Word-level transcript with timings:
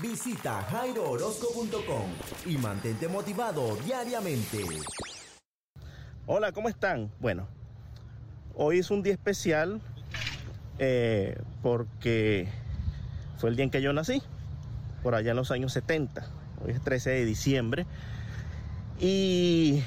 Visita 0.00 0.62
jairoorozco.com 0.62 2.10
y 2.44 2.58
mantente 2.58 3.08
motivado 3.08 3.76
diariamente. 3.76 4.58
Hola, 6.26 6.52
¿cómo 6.52 6.68
están? 6.68 7.10
Bueno, 7.18 7.48
hoy 8.54 8.80
es 8.80 8.90
un 8.90 9.02
día 9.02 9.14
especial 9.14 9.80
eh, 10.78 11.38
porque 11.62 12.46
fue 13.38 13.48
el 13.48 13.56
día 13.56 13.64
en 13.64 13.70
que 13.70 13.80
yo 13.80 13.94
nací, 13.94 14.22
por 15.02 15.14
allá 15.14 15.30
en 15.30 15.36
los 15.36 15.50
años 15.50 15.72
70. 15.72 16.26
Hoy 16.62 16.72
es 16.72 16.82
13 16.82 17.10
de 17.10 17.24
diciembre. 17.24 17.86
Y 19.00 19.82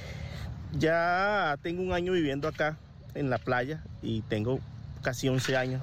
ya 0.73 1.55
tengo 1.62 1.84
un 1.84 1.94
año 1.94 2.14
viviendo 2.14 2.48
acá 2.48 2.80
en 3.14 3.30
la 3.30 3.38
playa 3.38 3.84
y 4.02 4.21
tengo 4.21 4.60
casi 5.04 5.30
11 5.30 5.56
años 5.56 5.82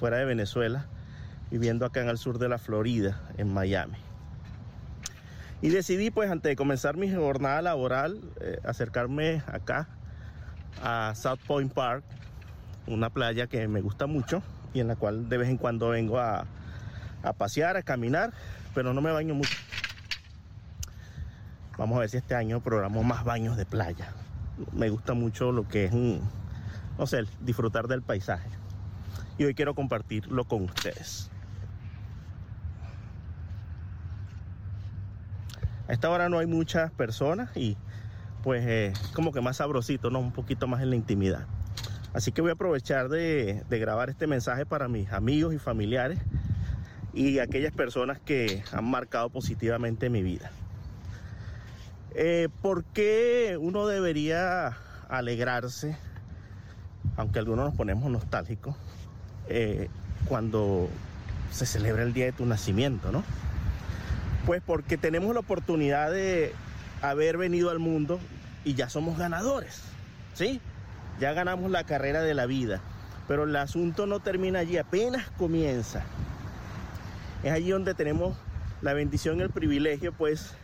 fuera 0.00 0.16
de 0.16 0.24
Venezuela, 0.24 0.86
viviendo 1.50 1.86
acá 1.86 2.00
en 2.02 2.08
el 2.08 2.18
sur 2.18 2.38
de 2.38 2.48
la 2.48 2.58
Florida, 2.58 3.20
en 3.36 3.52
Miami. 3.52 3.96
Y 5.60 5.70
decidí 5.70 6.10
pues 6.10 6.30
antes 6.30 6.50
de 6.50 6.56
comenzar 6.56 6.96
mi 6.96 7.12
jornada 7.12 7.62
laboral 7.62 8.20
eh, 8.40 8.60
acercarme 8.64 9.42
acá 9.46 9.88
a 10.82 11.14
South 11.16 11.40
Point 11.46 11.72
Park, 11.72 12.04
una 12.86 13.10
playa 13.10 13.48
que 13.48 13.66
me 13.66 13.80
gusta 13.80 14.06
mucho 14.06 14.42
y 14.72 14.80
en 14.80 14.88
la 14.88 14.96
cual 14.96 15.28
de 15.28 15.38
vez 15.38 15.48
en 15.48 15.56
cuando 15.56 15.88
vengo 15.88 16.18
a, 16.18 16.46
a 17.22 17.32
pasear, 17.32 17.76
a 17.76 17.82
caminar, 17.82 18.32
pero 18.74 18.94
no 18.94 19.00
me 19.00 19.10
baño 19.10 19.34
mucho. 19.34 19.56
Vamos 21.76 21.96
a 21.96 22.00
ver 22.00 22.10
si 22.10 22.16
este 22.16 22.34
año 22.34 22.60
programo 22.60 23.02
más 23.02 23.24
baños 23.24 23.56
de 23.56 23.64
playa. 23.64 24.12
Me 24.72 24.90
gusta 24.90 25.14
mucho 25.14 25.52
lo 25.52 25.68
que 25.68 25.86
es, 25.86 25.92
no 25.92 27.06
sé, 27.06 27.24
disfrutar 27.40 27.86
del 27.86 28.02
paisaje. 28.02 28.48
Y 29.38 29.44
hoy 29.44 29.54
quiero 29.54 29.74
compartirlo 29.74 30.44
con 30.44 30.64
ustedes. 30.64 31.30
A 35.88 35.92
esta 35.92 36.10
hora 36.10 36.28
no 36.28 36.38
hay 36.38 36.46
muchas 36.46 36.92
personas 36.92 37.56
y 37.56 37.76
pues 38.42 38.64
eh, 38.66 38.92
como 39.14 39.32
que 39.32 39.40
más 39.40 39.56
sabrosito, 39.56 40.10
¿no? 40.10 40.20
Un 40.20 40.32
poquito 40.32 40.66
más 40.66 40.82
en 40.82 40.90
la 40.90 40.96
intimidad. 40.96 41.46
Así 42.12 42.30
que 42.32 42.40
voy 42.40 42.50
a 42.50 42.54
aprovechar 42.54 43.08
de, 43.08 43.64
de 43.68 43.78
grabar 43.78 44.10
este 44.10 44.26
mensaje 44.26 44.66
para 44.66 44.88
mis 44.88 45.10
amigos 45.12 45.54
y 45.54 45.58
familiares 45.58 46.18
y 47.12 47.38
aquellas 47.38 47.72
personas 47.72 48.20
que 48.20 48.62
han 48.72 48.84
marcado 48.84 49.30
positivamente 49.30 50.10
mi 50.10 50.22
vida. 50.22 50.50
Eh, 52.14 52.48
¿Por 52.62 52.84
qué 52.84 53.56
uno 53.60 53.86
debería 53.86 54.76
alegrarse, 55.08 55.96
aunque 57.16 57.38
algunos 57.38 57.66
nos 57.66 57.74
ponemos 57.74 58.10
nostálgicos, 58.10 58.76
eh, 59.48 59.88
cuando 60.26 60.88
se 61.50 61.66
celebra 61.66 62.02
el 62.02 62.12
día 62.12 62.26
de 62.26 62.32
tu 62.32 62.44
nacimiento, 62.44 63.12
no? 63.12 63.24
Pues 64.46 64.62
porque 64.64 64.96
tenemos 64.96 65.34
la 65.34 65.40
oportunidad 65.40 66.10
de 66.10 66.52
haber 67.02 67.36
venido 67.36 67.70
al 67.70 67.78
mundo 67.78 68.18
y 68.64 68.74
ya 68.74 68.88
somos 68.88 69.18
ganadores, 69.18 69.82
¿sí? 70.34 70.60
Ya 71.20 71.32
ganamos 71.32 71.70
la 71.70 71.84
carrera 71.84 72.22
de 72.22 72.34
la 72.34 72.46
vida, 72.46 72.80
pero 73.26 73.44
el 73.44 73.54
asunto 73.56 74.06
no 74.06 74.20
termina 74.20 74.60
allí, 74.60 74.78
apenas 74.78 75.28
comienza. 75.36 76.02
Es 77.42 77.52
allí 77.52 77.70
donde 77.70 77.94
tenemos 77.94 78.36
la 78.80 78.92
bendición 78.94 79.38
y 79.38 79.42
el 79.42 79.50
privilegio, 79.50 80.12
pues, 80.12 80.54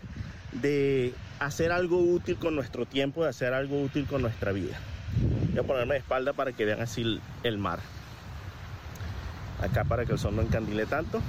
de 0.53 1.15
hacer 1.41 1.73
algo 1.73 1.99
útil 1.99 2.37
con 2.37 2.55
nuestro 2.55 2.87
tiempo, 2.87 3.25
de 3.25 3.31
hacer 3.31 3.53
algo 3.53 3.83
útil 3.83 4.07
con 4.07 4.23
nuestra 4.23 4.53
vida. 4.53 4.77
Voy 5.51 5.59
a 5.59 5.63
ponerme 5.63 5.95
de 5.95 6.01
espalda 6.01 6.33
para 6.33 6.53
que 6.53 6.65
vean 6.65 6.81
así 6.81 7.21
el 7.43 7.59
mar. 7.59 7.81
Acá 9.61 9.85
para 9.85 10.05
que 10.05 10.13
el 10.13 10.19
sol 10.19 10.35
no 10.37 10.43
encandile 10.43 10.87
tanto. 10.87 11.21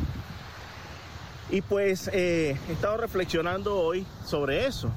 Y 1.50 1.62
pues 1.62 2.10
eh, 2.12 2.58
he 2.68 2.72
estado 2.72 2.98
reflexionando 2.98 3.78
hoy 3.78 4.06
sobre 4.26 4.66
eso. 4.66 4.92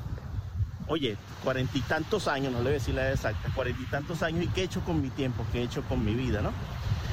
Oye, 0.86 1.16
cuarenta 1.44 1.76
y 1.76 1.82
tantos 1.82 2.28
años, 2.28 2.52
no 2.52 2.58
le 2.58 2.64
voy 2.64 2.72
a 2.72 2.74
decir 2.74 2.94
la 2.94 3.12
exacta, 3.12 3.50
cuarenta 3.54 3.82
y 3.82 3.86
tantos 3.86 4.22
años 4.22 4.44
y 4.44 4.48
qué 4.48 4.62
he 4.62 4.64
hecho 4.64 4.80
con 4.80 5.02
mi 5.02 5.10
tiempo, 5.10 5.44
qué 5.52 5.60
he 5.60 5.62
hecho 5.64 5.82
con 5.82 6.02
mi 6.02 6.14
vida, 6.14 6.40
¿no? 6.40 6.52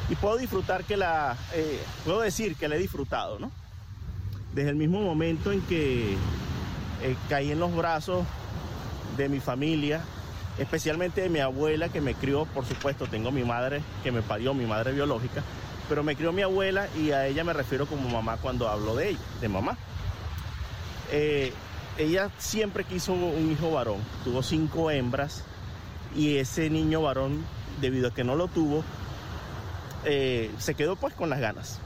Y 0.07 0.15
puedo 0.15 0.37
disfrutar 0.37 0.85
que 0.85 0.95
la, 0.95 1.35
eh, 1.53 1.81
puedo 2.05 2.21
decir 2.21 2.55
que 2.55 2.69
la 2.69 2.75
he 2.75 2.79
disfrutado, 2.79 3.37
¿no? 3.39 3.51
Desde 4.53 4.69
el 4.69 4.77
mismo 4.77 5.01
momento 5.01 5.51
en 5.51 5.59
que 5.61 6.13
eh, 6.13 7.15
caí 7.27 7.51
en 7.51 7.59
los 7.59 7.75
brazos 7.75 8.25
de 9.17 9.27
mi 9.27 9.41
familia, 9.41 10.01
especialmente 10.57 11.21
de 11.21 11.29
mi 11.29 11.39
abuela 11.39 11.89
que 11.89 11.99
me 11.99 12.13
crió, 12.13 12.45
por 12.45 12.65
supuesto, 12.65 13.07
tengo 13.07 13.31
mi 13.31 13.43
madre 13.43 13.81
que 14.03 14.13
me 14.13 14.21
parió, 14.21 14.53
mi 14.53 14.65
madre 14.65 14.93
biológica, 14.93 15.43
pero 15.87 16.03
me 16.03 16.15
crió 16.15 16.31
mi 16.31 16.41
abuela 16.41 16.87
y 16.95 17.11
a 17.11 17.27
ella 17.27 17.43
me 17.43 17.53
refiero 17.53 17.85
como 17.85 18.09
mamá 18.09 18.37
cuando 18.37 18.67
hablo 18.67 18.95
de 18.95 19.09
ella, 19.09 19.19
de 19.41 19.49
mamá. 19.49 19.77
Eh, 21.11 21.53
ella 21.97 22.29
siempre 22.37 22.83
quiso 22.83 23.13
un 23.13 23.51
hijo 23.51 23.71
varón, 23.71 23.99
tuvo 24.23 24.43
cinco 24.43 24.91
hembras 24.91 25.43
y 26.15 26.37
ese 26.37 26.69
niño 26.69 27.01
varón, 27.01 27.45
debido 27.81 28.09
a 28.09 28.13
que 28.13 28.23
no 28.23 28.35
lo 28.35 28.47
tuvo, 28.47 28.83
eh, 30.05 30.51
se 30.57 30.75
quedó 30.75 30.95
pues 30.95 31.13
con 31.13 31.29
las 31.29 31.39
ganas, 31.39 31.79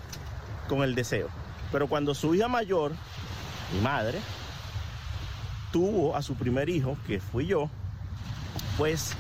con 0.68 0.84
el 0.84 0.96
deseo. 0.96 1.30
Pero 1.72 1.88
cuando 1.88 2.16
su 2.16 2.34
hija 2.34 2.48
mayor, 2.48 2.94
mi 3.74 3.81
madre, 3.81 4.20
tuvo 5.72 6.16
a 6.16 6.22
su 6.22 6.36
primer 6.36 6.70
hijo, 6.70 6.98
que 7.06 7.20
fui 7.20 7.46
yo, 7.46 7.70
pues 8.78 9.14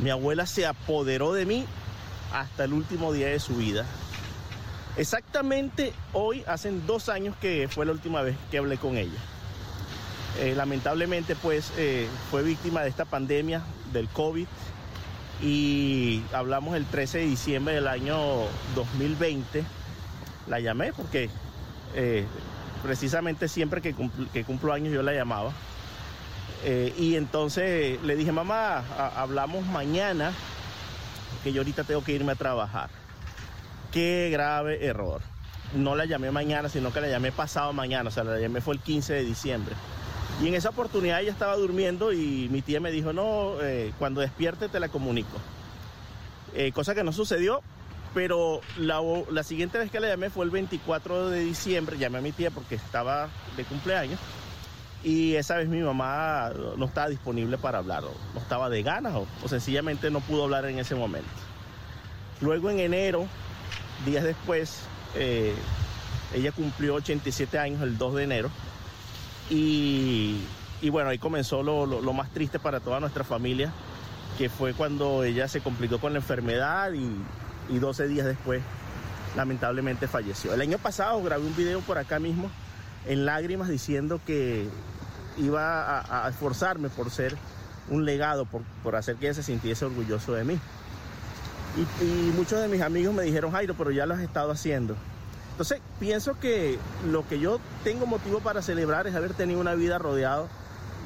mi 0.00 0.10
abuela 0.10 0.46
se 0.46 0.66
apoderó 0.66 1.32
de 1.32 1.46
mí 1.46 1.64
hasta 2.32 2.64
el 2.64 2.72
último 2.72 3.12
día 3.12 3.28
de 3.28 3.40
su 3.40 3.56
vida. 3.56 3.86
Exactamente 5.00 5.94
hoy, 6.12 6.44
hacen 6.46 6.86
dos 6.86 7.08
años 7.08 7.34
que 7.40 7.68
fue 7.68 7.86
la 7.86 7.92
última 7.92 8.20
vez 8.20 8.36
que 8.50 8.58
hablé 8.58 8.76
con 8.76 8.98
ella. 8.98 9.18
Eh, 10.38 10.52
lamentablemente, 10.54 11.36
pues 11.36 11.72
eh, 11.78 12.06
fue 12.30 12.42
víctima 12.42 12.82
de 12.82 12.90
esta 12.90 13.06
pandemia 13.06 13.62
del 13.94 14.08
COVID 14.08 14.46
y 15.40 16.22
hablamos 16.34 16.76
el 16.76 16.84
13 16.84 17.16
de 17.16 17.24
diciembre 17.24 17.72
del 17.72 17.88
año 17.88 18.18
2020. 18.74 19.64
La 20.48 20.60
llamé 20.60 20.92
porque 20.92 21.30
eh, 21.94 22.26
precisamente 22.82 23.48
siempre 23.48 23.80
que, 23.80 23.94
cumpl 23.94 24.26
que, 24.34 24.44
cumplo 24.44 24.74
años 24.74 24.92
yo 24.92 25.02
la 25.02 25.14
llamaba. 25.14 25.54
Y 26.98 27.16
entonces 27.16 28.02
le 28.02 28.16
dije, 28.16 28.32
mamá, 28.32 28.84
hablamos 29.16 29.64
mañana, 29.64 30.30
que 31.42 31.54
yo 31.54 31.62
ahorita 31.62 31.84
tengo 31.84 32.04
que 32.04 32.12
irme 32.12 32.32
a 32.32 32.34
trabajar. 32.34 32.99
Qué 33.92 34.28
grave 34.30 34.86
error. 34.86 35.20
No 35.74 35.96
la 35.96 36.04
llamé 36.04 36.30
mañana, 36.30 36.68
sino 36.68 36.92
que 36.92 37.00
la 37.00 37.08
llamé 37.08 37.32
pasado 37.32 37.72
mañana, 37.72 38.08
o 38.08 38.12
sea, 38.12 38.24
la 38.24 38.38
llamé 38.38 38.60
fue 38.60 38.74
el 38.74 38.80
15 38.80 39.14
de 39.14 39.24
diciembre. 39.24 39.74
Y 40.42 40.48
en 40.48 40.54
esa 40.54 40.70
oportunidad 40.70 41.20
ella 41.20 41.32
estaba 41.32 41.56
durmiendo 41.56 42.12
y 42.12 42.48
mi 42.50 42.62
tía 42.62 42.80
me 42.80 42.90
dijo, 42.90 43.12
no, 43.12 43.60
eh, 43.60 43.92
cuando 43.98 44.20
despierte 44.20 44.68
te 44.68 44.80
la 44.80 44.88
comunico. 44.88 45.36
Eh, 46.54 46.72
cosa 46.72 46.94
que 46.94 47.04
no 47.04 47.12
sucedió, 47.12 47.62
pero 48.14 48.60
la, 48.76 49.00
la, 49.30 49.42
siguiente 49.42 49.78
vez 49.78 49.90
que 49.90 50.00
la 50.00 50.08
llamé 50.08 50.30
fue 50.30 50.44
el 50.44 50.50
24 50.50 51.28
de 51.28 51.40
diciembre, 51.40 51.98
llamé 51.98 52.18
a 52.18 52.22
mi 52.22 52.32
tía 52.32 52.50
porque 52.50 52.76
estaba 52.76 53.28
de 53.56 53.64
cumpleaños. 53.64 54.18
Y 55.02 55.34
esa 55.34 55.56
vez 55.56 55.68
mi 55.68 55.80
mamá 55.80 56.50
no 56.76 56.84
estaba 56.84 57.08
disponible 57.08 57.56
para 57.56 57.78
hablar, 57.78 58.04
o 58.04 58.12
no 58.34 58.40
estaba 58.40 58.68
de 58.68 58.82
ganas, 58.82 59.14
o, 59.14 59.26
o 59.42 59.48
sencillamente 59.48 60.10
no 60.10 60.20
pudo 60.20 60.44
hablar 60.44 60.66
en 60.66 60.78
ese 60.78 60.94
momento. 60.94 61.28
Luego 62.40 62.70
en 62.70 62.80
enero, 62.80 63.26
días 64.04 64.24
después, 64.24 64.82
eh, 65.14 65.54
ella 66.34 66.52
cumplió 66.52 66.94
87 66.94 67.58
años 67.58 67.82
el 67.82 67.98
2 67.98 68.14
de 68.16 68.24
enero. 68.24 68.50
Y, 69.50 70.40
y 70.80 70.90
bueno, 70.90 71.10
ahí 71.10 71.18
comenzó 71.18 71.62
lo, 71.62 71.86
lo, 71.86 72.00
lo, 72.00 72.12
más 72.12 72.30
triste 72.30 72.58
para 72.58 72.80
toda 72.80 73.00
nuestra 73.00 73.24
familia, 73.24 73.72
que 74.38 74.48
fue 74.48 74.74
cuando 74.74 75.24
ella 75.24 75.48
se 75.48 75.60
complicó 75.60 75.98
con 75.98 76.12
la 76.12 76.18
enfermedad 76.20 76.92
y, 76.92 77.16
y 77.74 77.78
12 77.78 78.08
días 78.08 78.26
después 78.26 78.62
lamentablemente 79.36 80.08
falleció. 80.08 80.54
El 80.54 80.60
año 80.60 80.78
pasado 80.78 81.22
grabé 81.22 81.46
un 81.46 81.56
video 81.56 81.80
por 81.80 81.98
acá 81.98 82.18
mismo 82.18 82.50
en 83.06 83.24
lágrimas 83.26 83.68
diciendo 83.68 84.20
que 84.24 84.68
iba 85.38 86.00
a, 86.00 86.26
a 86.26 86.28
esforzarme 86.28 86.88
por 86.88 87.10
ser 87.10 87.36
un 87.88 88.04
legado, 88.04 88.44
por, 88.44 88.62
por, 88.82 88.96
hacer 88.96 89.16
que 89.16 89.26
ella 89.26 89.34
se 89.34 89.42
sintiese 89.42 89.84
orgulloso 89.84 90.32
de 90.32 90.44
mí. 90.44 90.58
Y, 91.76 92.32
muchos 92.36 92.60
de 92.60 92.68
mis 92.68 92.80
amigos 92.80 93.14
me 93.14 93.22
dijeron, 93.22 93.52
Jairo, 93.52 93.74
pero 93.74 93.90
ya 93.90 94.06
lo 94.06 94.14
has 94.14 94.20
estado 94.20 94.50
haciendo. 94.50 94.96
Entonces, 95.52 95.80
pienso 95.98 96.38
que 96.38 96.78
lo 97.06 97.26
que 97.28 97.38
yo 97.38 97.60
tengo 97.84 98.06
motivo 98.06 98.40
para 98.40 98.62
celebrar 98.62 99.06
es 99.06 99.14
haber 99.14 99.34
tenido 99.34 99.60
una 99.60 99.74
vida 99.74 99.98
rodeado 99.98 100.48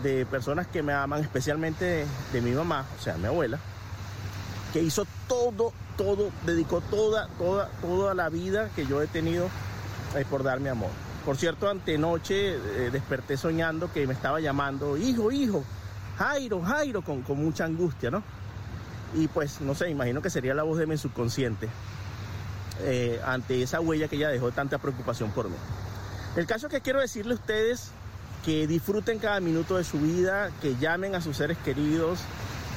de 0.03 0.25
personas 0.27 0.67
que 0.67 0.83
me 0.83 0.93
aman, 0.93 1.21
especialmente 1.21 2.07
de, 2.33 2.41
mi 2.41 2.53
mamá, 2.53 2.87
o 2.99 3.03
sea, 3.03 3.17
mi 3.17 3.27
abuela, 3.27 3.59
que 4.73 4.81
hizo 4.83 5.07
todo, 5.29 5.73
todo, 5.97 6.31
dedicó 6.47 6.81
toda, 6.81 7.29
toda, 7.39 7.69
toda 7.81 8.15
la 8.15 8.29
vida 8.29 8.71
que 8.75 8.87
yo 8.87 9.03
he 9.03 9.07
tenido 9.07 9.49
eh, 10.17 10.25
por 10.29 10.43
darme 10.43 10.71
amor. 10.71 10.91
Por 11.25 11.37
cierto, 11.37 11.69
antenoche 11.69 12.55
eh, 12.55 12.91
desperté 12.91 13.37
soñando 13.37 13.93
que 13.93 14.07
me 14.07 14.15
estaba 14.15 14.41
llamando, 14.41 14.97
hijo, 14.97 15.31
hijo, 15.31 15.65
Jairo, 16.19 16.63
Jairo, 16.63 17.03
con 17.03 17.25
mucha 17.37 17.65
angustia, 17.65 18.11
¿no? 18.11 18.23
Y 19.15 19.29
pues, 19.29 19.61
no 19.61 19.75
sé, 19.75 19.91
imagino 19.91 20.23
que 20.23 20.31
sería 20.31 20.55
la 20.55 20.63
voz 20.63 20.79
de 20.79 20.87
mi 20.87 20.97
subconsciente 20.97 21.69
eh, 22.81 23.21
ante 23.25 23.63
esa 23.63 23.81
huella 23.81 24.09
que 24.09 24.17
ella 24.17 24.29
dejó 24.29 24.47
de 24.47 24.53
tanta 24.53 24.79
preocupación 24.79 25.31
por 25.31 25.49
mí. 25.49 25.57
El 26.37 26.47
caso 26.47 26.69
que 26.69 26.81
quiero 26.81 27.01
decirle 27.01 27.33
a 27.33 27.37
ustedes 27.37 27.91
que 28.45 28.67
disfruten 28.67 29.19
cada 29.19 29.41
minuto 29.41 29.77
de 29.77 29.85
su 29.85 30.01
vida, 30.01 30.51
que 30.61 30.77
llamen 30.77 31.15
a 31.15 31.21
sus 31.21 31.37
seres 31.37 31.57
queridos, 31.59 32.19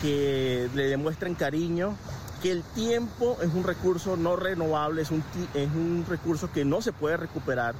que 0.01 0.69
le 0.75 0.88
demuestren 0.88 1.34
cariño, 1.34 1.95
que 2.42 2.51
el 2.51 2.63
tiempo 2.63 3.38
es 3.42 3.51
un 3.54 3.63
recurso 3.63 4.16
no 4.16 4.36
renovable, 4.36 5.01
es 5.01 5.12
un, 5.12 5.24
es 5.56 5.69
un 5.72 6.06
recurso 6.07 6.51
que 6.51 6.63
no 6.63 6.81
se 6.81 6.94
puede 6.94 7.18
recuperar. 7.18 7.74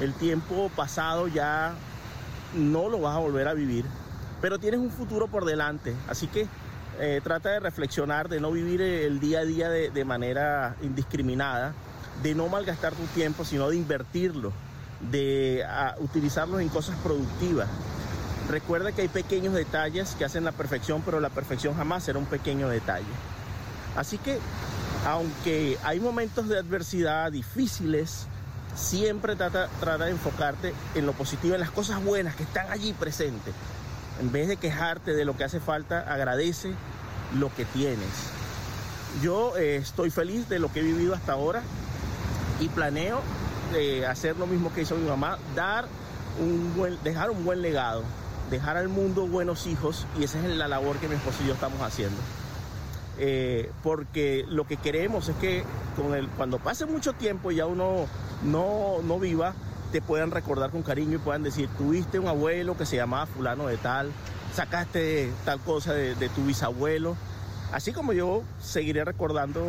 El 0.00 0.12
tiempo 0.14 0.70
pasado 0.74 1.28
ya 1.28 1.74
no 2.54 2.88
lo 2.88 3.00
vas 3.00 3.16
a 3.16 3.20
volver 3.20 3.46
a 3.46 3.54
vivir, 3.54 3.84
pero 4.40 4.58
tienes 4.58 4.80
un 4.80 4.90
futuro 4.90 5.28
por 5.28 5.44
delante, 5.44 5.94
así 6.08 6.26
que 6.26 6.48
eh, 7.00 7.20
trata 7.22 7.50
de 7.50 7.60
reflexionar, 7.60 8.28
de 8.28 8.40
no 8.40 8.50
vivir 8.50 8.80
el 8.82 9.20
día 9.20 9.40
a 9.40 9.44
día 9.44 9.68
de, 9.68 10.04
manera 10.04 10.76
indiscriminada, 10.82 11.74
de 12.22 12.34
no 12.34 12.48
malgastar 12.48 12.92
tu 12.94 13.04
tiempo, 13.14 13.44
sino 13.44 13.68
de 13.70 13.76
invertirlo 13.76 14.52
de 15.10 15.64
utilizarlos 15.98 16.60
en 16.60 16.68
cosas 16.68 16.96
productivas. 17.02 17.68
Recuerda 18.48 18.92
que 18.92 19.02
hay 19.02 19.08
pequeños 19.08 19.54
detalles 19.54 20.14
que 20.16 20.24
hacen 20.24 20.44
la 20.44 20.52
perfección, 20.52 21.02
pero 21.04 21.20
la 21.20 21.30
perfección 21.30 21.74
jamás 21.74 22.04
será 22.04 22.18
un 22.18 22.26
pequeño 22.26 22.68
detalle. 22.68 23.06
Así 23.96 24.18
que, 24.18 24.38
aunque 25.06 25.78
hay 25.82 26.00
momentos 26.00 26.48
de 26.48 26.58
adversidad 26.58 27.32
difíciles, 27.32 28.26
siempre 28.74 29.36
trata 29.36 29.68
de 30.04 30.10
enfocarte 30.10 30.72
en 30.94 31.06
lo 31.06 31.12
positivo, 31.12 31.54
en 31.54 31.60
las 31.60 31.70
cosas 31.70 32.02
buenas 32.02 32.36
que 32.36 32.42
están 32.44 32.70
allí 32.70 32.92
presentes. 32.92 33.54
En 34.20 34.32
vez 34.32 34.48
de 34.48 34.56
quejarte 34.56 35.14
de 35.14 35.24
lo 35.24 35.36
que 35.36 35.44
hace 35.44 35.60
falta, 35.60 36.00
agradece 36.12 36.72
lo 37.34 37.52
que 37.54 37.64
tienes. 37.64 38.30
Yo 39.22 39.56
eh, 39.56 39.76
estoy 39.76 40.10
feliz 40.10 40.48
de 40.48 40.58
lo 40.58 40.72
que 40.72 40.80
he 40.80 40.82
vivido 40.82 41.14
hasta 41.14 41.32
ahora 41.32 41.62
y 42.60 42.68
planeo 42.68 43.20
hacer 44.06 44.36
lo 44.36 44.46
mismo 44.46 44.72
que 44.72 44.82
hizo 44.82 44.94
mi 44.96 45.08
mamá, 45.08 45.38
dar 45.56 45.86
un 46.40 46.74
buen, 46.76 47.02
dejar 47.02 47.30
un 47.30 47.44
buen 47.44 47.62
legado, 47.62 48.02
dejar 48.50 48.76
al 48.76 48.88
mundo 48.88 49.26
buenos 49.26 49.66
hijos 49.66 50.06
y 50.18 50.24
esa 50.24 50.38
es 50.38 50.56
la 50.56 50.68
labor 50.68 50.96
que 50.98 51.08
mi 51.08 51.14
esposo 51.14 51.38
y 51.42 51.48
yo 51.48 51.54
estamos 51.54 51.80
haciendo. 51.80 52.18
Eh, 53.18 53.70
porque 53.82 54.44
lo 54.48 54.66
que 54.66 54.76
queremos 54.76 55.28
es 55.28 55.36
que 55.36 55.64
cuando 56.36 56.58
pase 56.58 56.86
mucho 56.86 57.12
tiempo 57.12 57.50
y 57.50 57.56
ya 57.56 57.66
uno 57.66 58.06
no, 58.42 59.02
no 59.02 59.18
viva, 59.18 59.54
te 59.92 60.00
puedan 60.00 60.30
recordar 60.30 60.70
con 60.70 60.82
cariño 60.82 61.16
y 61.16 61.18
puedan 61.18 61.42
decir, 61.42 61.68
tuviste 61.76 62.18
un 62.18 62.26
abuelo 62.26 62.76
que 62.76 62.86
se 62.86 62.96
llamaba 62.96 63.26
fulano 63.26 63.66
de 63.66 63.76
tal, 63.76 64.10
sacaste 64.54 65.30
tal 65.44 65.60
cosa 65.60 65.92
de, 65.92 66.28
tu 66.30 66.44
bisabuelo. 66.44 67.14
Así 67.72 67.92
como 67.92 68.12
yo 68.12 68.42
seguiré 68.60 69.04
recordando 69.04 69.62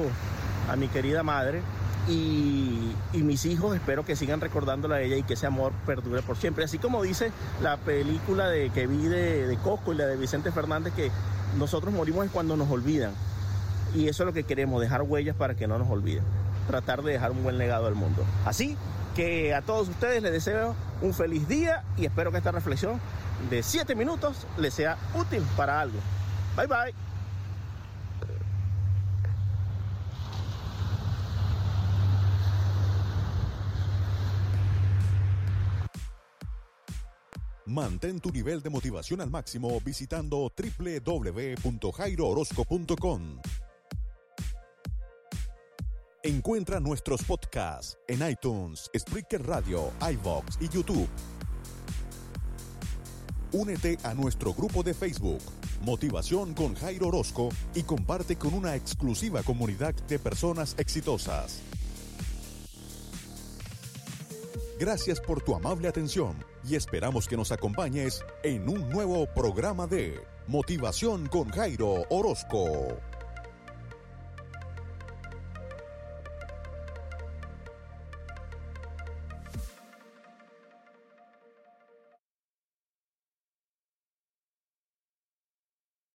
a 0.70 0.76
mi 0.78 0.88
querida 0.88 1.24
madre, 1.24 1.62
y, 2.08 2.94
mis 3.14 3.46
hijos 3.46 3.76
espero 3.76 4.04
que 4.06 4.18
sigan 4.18 4.42
recordándola 4.42 4.96
a 4.96 5.02
ella 5.02 5.16
y 5.16 5.24
que 5.24 5.36
ese 5.36 5.46
amor 5.46 5.72
perdure 5.86 6.22
por 6.22 6.36
siempre. 6.36 6.64
Así 6.64 6.78
como 6.78 7.04
dice 7.04 7.32
la 7.62 7.78
película 7.78 8.50
de, 8.50 8.70
que 8.72 8.88
vi 8.88 9.06
de, 9.06 9.48
de 9.48 9.58
Cosco 9.58 9.94
y 9.94 9.98
la 9.98 10.06
de 10.06 10.18
Vicente 10.18 10.52
Fernández, 10.52 10.94
que 10.94 11.12
nosotros 11.58 11.94
morimos 11.94 12.26
es 12.26 12.32
cuando 12.32 12.58
nos 12.58 12.70
olvidan. 12.70 13.12
Y 13.94 14.08
eso 14.08 14.24
es 14.24 14.28
lo 14.28 14.34
que 14.34 14.44
queremos, 14.44 14.82
dejar 14.82 15.04
huellas 15.04 15.36
para 15.36 15.56
que 15.56 15.68
no 15.68 15.78
nos 15.78 15.90
olviden. 15.90 16.24
Tratar 16.68 17.04
de 17.04 17.14
dejar 17.14 17.32
un 17.32 17.44
buen 17.44 17.58
legado 17.58 17.88
al 17.88 17.96
mundo. 17.96 18.24
Así 18.46 18.78
que 19.16 19.54
a 19.54 19.62
todos 19.62 19.90
ustedes 19.90 20.24
les 20.24 20.32
deseo 20.32 20.76
un 21.02 21.14
feliz 21.14 21.48
día 21.48 21.84
y 21.98 22.06
espero 22.06 22.32
que 22.32 22.38
esta 22.38 22.52
reflexión 22.52 23.00
de 23.50 23.62
7 23.62 23.96
minutos 23.96 24.48
les 24.58 24.74
sea 24.74 24.98
útil 25.14 25.44
para 25.56 25.82
algo. 25.82 26.00
Bye 26.56 26.68
bye. 26.68 26.94
Mantén 37.66 38.20
tu 38.20 38.30
nivel 38.30 38.62
de 38.62 38.70
motivación 38.70 39.22
al 39.22 39.30
máximo 39.32 39.80
visitando 39.82 40.52
www.jairoorozco.com. 40.56 43.40
Encuentra 46.26 46.80
nuestros 46.80 47.22
podcasts 47.24 47.98
en 48.08 48.26
iTunes, 48.26 48.90
Spreaker 48.98 49.46
Radio, 49.46 49.92
iVox 50.10 50.58
y 50.62 50.70
YouTube. 50.70 51.10
Únete 53.52 53.98
a 54.04 54.14
nuestro 54.14 54.54
grupo 54.54 54.84
de 54.84 54.94
Facebook, 54.94 55.42
Motivación 55.82 56.54
con 56.54 56.76
Jairo 56.76 57.10
Orozco, 57.10 57.50
y 57.76 57.84
comparte 57.84 58.38
con 58.38 58.54
una 58.54 58.74
exclusiva 58.78 59.44
comunidad 59.44 59.94
de 59.96 60.18
personas 60.18 60.76
exitosas. 60.78 61.60
Gracias 64.80 65.20
por 65.20 65.42
tu 65.44 65.56
amable 65.56 65.90
atención 65.90 66.38
y 66.64 66.76
esperamos 66.76 67.28
que 67.28 67.36
nos 67.36 67.52
acompañes 67.52 68.24
en 68.44 68.70
un 68.70 68.90
nuevo 68.90 69.26
programa 69.36 69.88
de 69.88 70.22
Motivación 70.48 71.28
con 71.28 71.50
Jairo 71.50 72.06
Orozco. 72.10 72.98